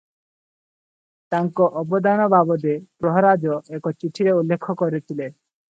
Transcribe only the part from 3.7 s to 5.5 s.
ଏକ ଚିଠିରେ ଉଲ୍ଲେଖ କରିଥିଲେ।